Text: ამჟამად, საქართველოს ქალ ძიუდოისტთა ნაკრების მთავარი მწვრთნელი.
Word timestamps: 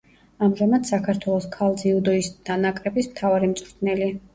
ამჟამად, 0.45 0.87
საქართველოს 0.93 1.47
ქალ 1.57 1.79
ძიუდოისტთა 1.85 2.61
ნაკრების 2.67 3.15
მთავარი 3.15 3.57
მწვრთნელი. 3.57 4.15